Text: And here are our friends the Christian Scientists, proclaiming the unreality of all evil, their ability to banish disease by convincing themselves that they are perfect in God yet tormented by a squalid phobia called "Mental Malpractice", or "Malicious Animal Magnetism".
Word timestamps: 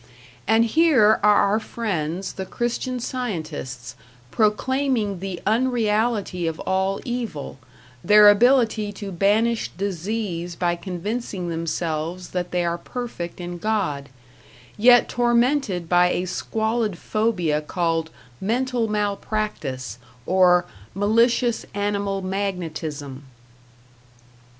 And 0.47 0.65
here 0.65 1.19
are 1.21 1.35
our 1.43 1.59
friends 1.59 2.33
the 2.33 2.47
Christian 2.47 2.99
Scientists, 2.99 3.93
proclaiming 4.31 5.19
the 5.19 5.39
unreality 5.45 6.47
of 6.47 6.59
all 6.61 6.99
evil, 7.05 7.59
their 8.03 8.27
ability 8.27 8.91
to 8.93 9.11
banish 9.11 9.69
disease 9.77 10.55
by 10.55 10.75
convincing 10.75 11.49
themselves 11.49 12.29
that 12.29 12.49
they 12.49 12.65
are 12.65 12.79
perfect 12.79 13.39
in 13.39 13.59
God 13.59 14.09
yet 14.75 15.07
tormented 15.07 15.87
by 15.87 16.09
a 16.09 16.25
squalid 16.25 16.97
phobia 16.97 17.61
called 17.61 18.09
"Mental 18.41 18.87
Malpractice", 18.87 19.99
or 20.25 20.65
"Malicious 20.95 21.63
Animal 21.75 22.23
Magnetism". 22.23 23.23